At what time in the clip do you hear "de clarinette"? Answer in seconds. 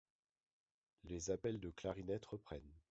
1.59-2.25